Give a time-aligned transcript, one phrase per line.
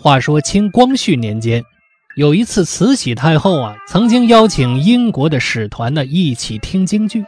[0.00, 1.64] 话说清光绪年间，
[2.14, 7.24] 有一次慈禧太后啊，曾经邀请英国的使团呢一起听京剧，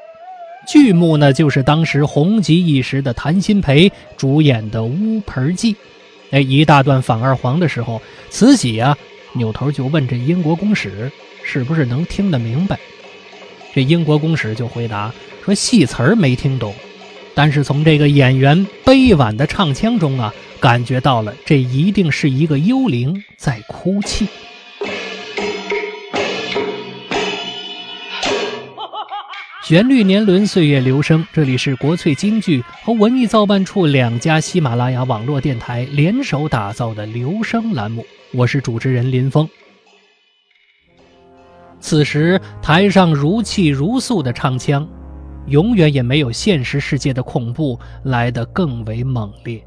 [0.68, 5.74] 剧目呢就是当时红极一时的谭鑫培主演的《乌盆记》。
[6.30, 8.96] 哎，一大段反二黄的时候，慈禧啊
[9.32, 11.10] 扭头就问这英国公使
[11.42, 12.78] 是不是能听得明白。
[13.74, 15.12] 这英国公使就回答
[15.44, 16.72] 说戏词儿没听懂，
[17.40, 20.30] 但是从这个演员悲婉的唱腔中啊。
[20.60, 24.28] 感觉到了，这一定是一个幽灵在哭泣。
[29.62, 31.26] 旋律年轮，岁月流声。
[31.32, 38.04] 这里是国粹京剧和文艺造办处两家喜马拉雅网络电台联手打造的留声栏目，
[38.34, 39.48] 我是主持人林峰。
[41.80, 44.86] 此时台上如泣如诉的唱腔，
[45.50, 49.62] 永远也没有现实世界的恐怖来得更为猛烈。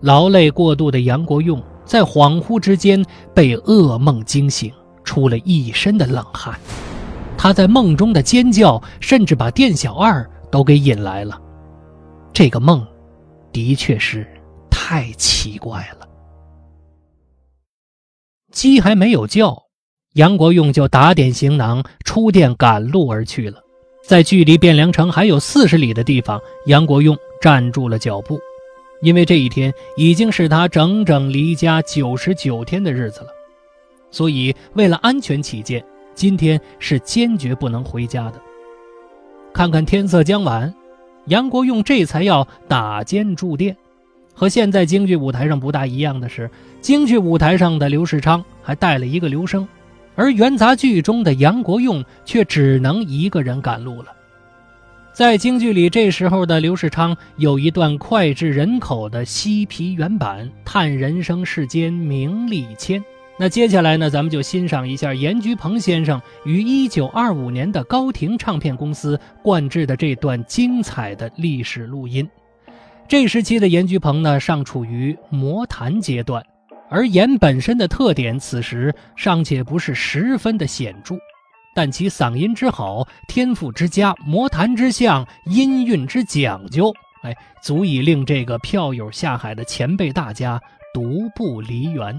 [0.00, 4.72] 劳累过度的杨国用在恍惚之间被噩梦惊醒，
[5.04, 6.58] 出了一身的冷汗。
[7.38, 11.40] 他在梦中的尖叫，甚至把店小二都给引来了。
[12.32, 12.86] 这个梦，
[13.52, 14.26] 的确是
[14.70, 16.06] 太奇怪了。
[18.52, 19.64] 鸡还没有叫，
[20.14, 23.62] 杨国用就打点行囊出店赶路而去了。
[24.06, 28.38] 在距离汴梁城还有四十里的地方，杨国用站住了脚步。
[29.02, 33.26] 因为这一天已经是他整整离家九十九天的日子了，
[34.12, 35.84] 所以为了安全起见，
[36.14, 38.40] 今天是坚决不能回家的。
[39.52, 40.72] 看看天色将晚，
[41.26, 43.76] 杨国用这才要打尖住店。
[44.32, 46.48] 和现在京剧舞台上不大一样的是，
[46.80, 49.66] 京剧舞台上的刘世昌还带了一个刘生，
[50.16, 54.12] 而元杂剧中的杨国用却只能一个人赶路了。
[55.12, 63.02] 在京剧里，这时候的刘世昌有一段脍炙人口的西皮原版，叹人生世间名利谦。
[63.38, 72.28] 那接下来呢，咱们就欣赏一下严菊鹏先生于一九二五年的高亭唱片公司灌制的这段精彩的历史录音。
[73.08, 76.44] 这时期的严菊鹏呢，尚处于魔谈阶段，
[76.88, 81.16] 而言本身的特点，此时尚且不是十分的显著。
[81.74, 86.92] 但其嗓音之好，天赋之佳，魔弹之相，音韵之讲究，
[87.22, 90.60] 哎，足以令这个票友下海的前辈大家
[90.94, 92.18] 独步梨园。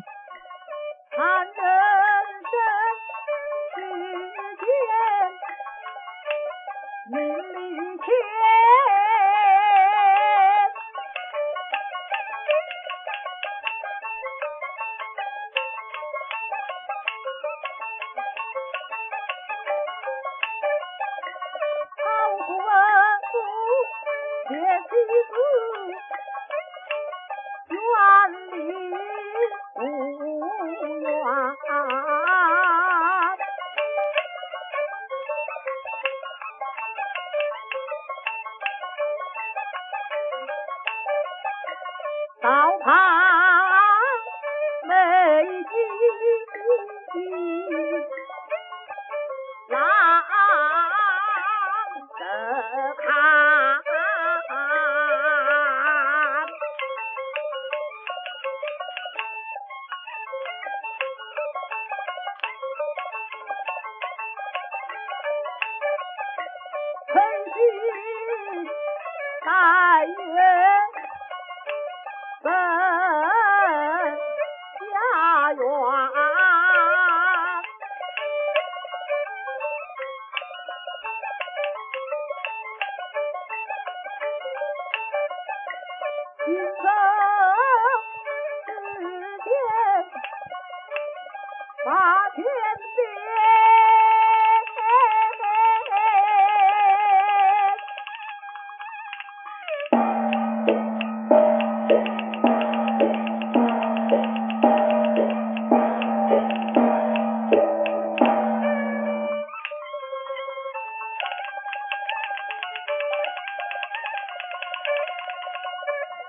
[91.87, 91.93] 把
[92.35, 93.17] 天边。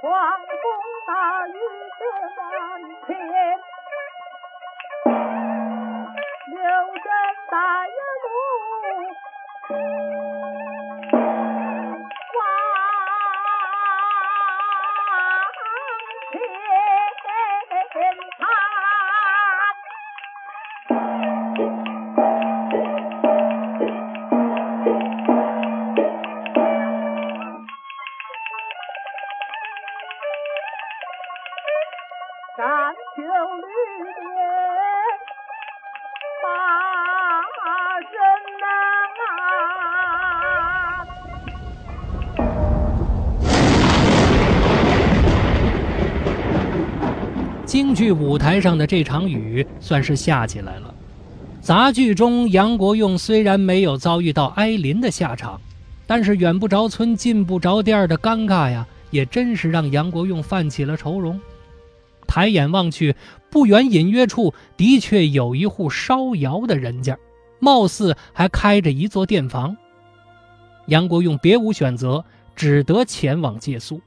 [0.01, 0.47] 狂风
[1.05, 1.53] 大雨
[1.99, 2.05] 雪
[2.37, 2.47] 满
[3.09, 3.19] 天，
[7.51, 7.57] 大
[7.87, 7.95] 眼
[8.31, 8.37] 目
[12.35, 12.43] 望
[33.15, 33.29] 前
[36.43, 36.88] 看，
[47.79, 50.93] 京剧舞台上的这场雨算是下起来了。
[51.61, 55.61] 杂剧中，杨国用虽然没有遭遇到挨淋的下场，
[56.05, 61.41] 但是远不着村、近不着店的尴尬呀，也真是让杨国用泛起了愁容。
[62.27, 63.15] 抬眼望去，
[63.49, 67.17] 不远隐约处的确有一户烧窑的人家，
[67.61, 69.77] 貌似还开着一座店房。
[70.87, 72.25] 杨国用别无选择，
[72.57, 74.01] 只得前往借宿。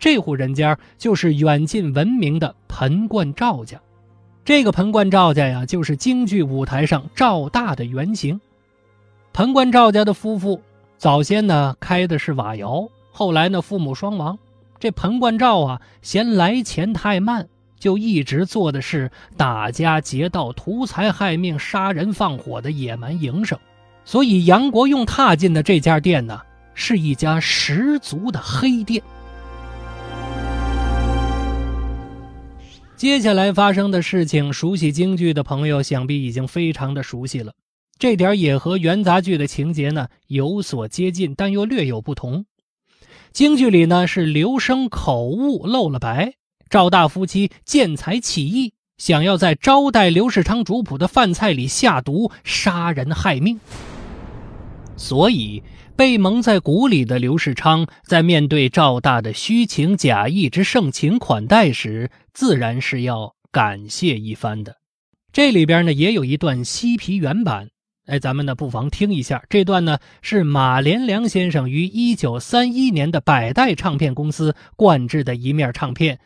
[0.00, 3.78] 这户人家就是远近闻名的盆罐赵家。
[4.44, 8.40] 这个盆罐赵家呀，就是京剧舞台上赵大的原型。
[9.34, 10.62] 盆罐赵家的夫妇
[10.96, 14.38] 早先呢开的是瓦窑，后来呢父母双亡。
[14.78, 17.46] 这彭冠照啊，嫌来钱太慢，
[17.78, 23.58] 就一直做的是打家劫道、图财害命、杀人放火的野蛮营生。
[24.06, 26.40] 所以杨国用踏进的这家店呢，
[26.72, 29.02] 是一家十足的黑店。
[33.00, 37.54] 接下来发生的事情，熟悉京剧的朋友想必已经非常的熟悉了。
[37.98, 42.44] 这点也和元杂剧的情节呢有所接近，但又略有不同。
[43.32, 46.34] 京剧里呢是刘生口误露了白，
[46.68, 53.58] 赵大夫妻见财起意，想要在招待刘世昌主仆的饭菜里下毒，杀人害命。
[55.00, 55.62] 所以
[55.96, 64.76] 被蒙在鼓里的刘世昌，在面对赵大的虚情假意之盛情款待时，自然是要感谢一番的。
[65.32, 67.70] 这里边呢也有一段西皮原版。
[68.06, 76.18] 哎，咱们呢不妨听一下这段呢，是马连良先生于一九三一年的百代唱片公司灌制的一面唱片。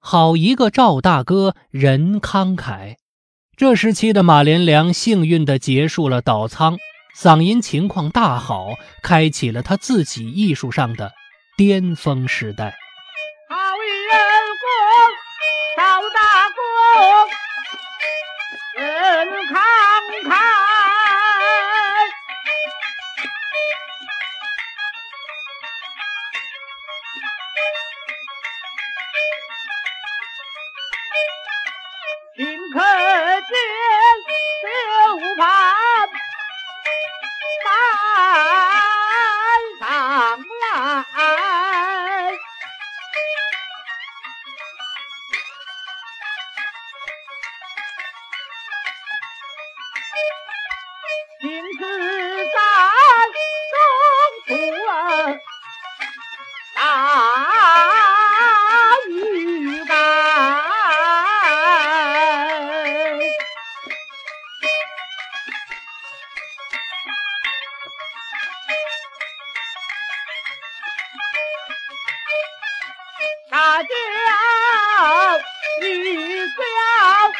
[0.00, 2.96] 好一个赵大哥，人慷慨。
[3.56, 6.78] 这时期的马连良幸运地结束了倒仓，
[7.20, 8.68] 嗓音情况大好，
[9.02, 11.10] 开启了他自己艺术上的
[11.56, 12.76] 巅峰时代。
[73.50, 73.88] 他叫
[75.80, 77.32] 一叫，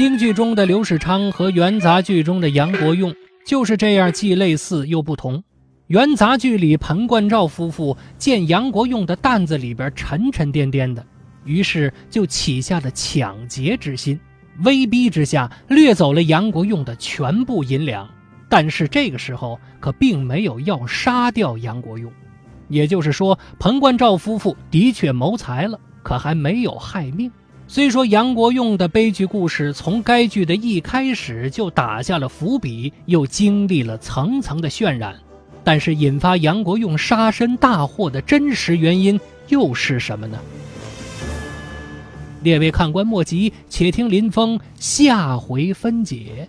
[0.00, 3.14] 京剧中的刘世昌和元杂剧中的杨国用
[3.44, 5.44] 就是这样，既类似又不同。
[5.88, 11.04] 元杂剧里，彭冠照夫妇见杨国用的担子里边沉沉甸甸的，
[11.44, 14.18] 于是就起下了抢劫之心，
[14.64, 18.08] 威逼之下掠走了杨国用的全部银两。
[18.48, 22.10] 但是这个时候可并没有要杀掉杨国用，
[22.68, 27.30] 也就是说，彭冠照夫妇的确谋财了，可还没有害命。
[27.72, 35.14] 虽说杨国用的悲剧故事从该剧的一开始就打下了伏笔，又经历了层层的渲染，
[35.62, 40.36] 但是引发杨国用杀身大祸的真实原因又是什么呢？
[42.42, 46.48] 列位看官莫急，且听林峰下回分解。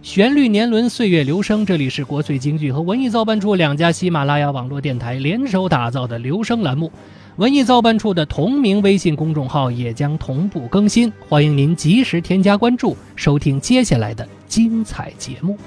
[0.00, 1.66] 旋律年轮，岁月流声。
[1.66, 6.90] 这里是国粹京剧和文艺造办处两家喜马拉雅网络电台联手打造的留声栏目。
[7.36, 15.58] 文艺造办处的同名微信公众号也将同步更新，欢迎您及时添加关注，收听接下来的精彩节目。